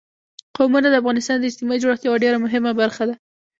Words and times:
قومونه 0.57 0.87
د 0.89 0.95
افغانستان 1.01 1.37
د 1.39 1.43
اجتماعي 1.49 1.79
جوړښت 1.81 2.03
یوه 2.05 2.21
ډېره 2.23 2.37
مهمه 2.45 2.71
برخه 2.81 3.03
ده. 3.09 3.15